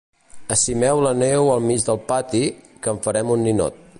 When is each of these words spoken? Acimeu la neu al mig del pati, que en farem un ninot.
Acimeu 0.53 1.01
la 1.07 1.11
neu 1.23 1.51
al 1.57 1.61
mig 1.67 1.85
del 1.91 2.01
pati, 2.09 2.43
que 2.83 2.93
en 2.95 3.05
farem 3.09 3.37
un 3.37 3.49
ninot. 3.49 3.81